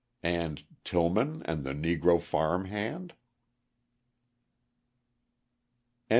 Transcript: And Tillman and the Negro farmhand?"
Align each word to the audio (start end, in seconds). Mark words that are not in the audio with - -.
And 0.23 0.63
Tillman 0.83 1.43
and 1.45 1.63
the 1.63 1.73
Negro 1.73 2.19
farmhand?" 2.19 3.13